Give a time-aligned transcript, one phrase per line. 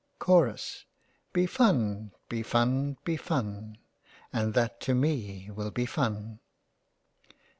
[0.17, 0.85] Chorus)
[1.31, 3.77] Be fun, be fun, be fun,
[4.33, 6.39] And that to me will be fun.